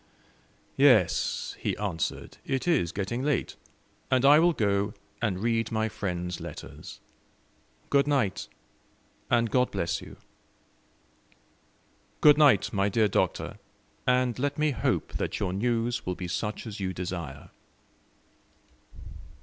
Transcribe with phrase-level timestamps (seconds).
[0.77, 3.55] "Yes," he answered, "it is getting late;
[4.09, 6.99] and I will go and read my friends' letters.
[7.91, 8.47] Good night,
[9.29, 10.17] and God bless you."
[12.19, 13.59] "Good night, my dear Doctor;
[14.07, 17.51] and let me hope that your news will be such as you desire."